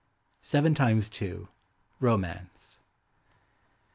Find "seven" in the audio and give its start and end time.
0.41-0.73